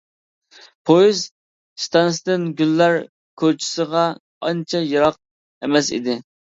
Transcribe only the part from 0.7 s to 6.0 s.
پويىز ئىستانسىدىن گۈللەر كوچىسىغا ئانچە يىراق ئەمەس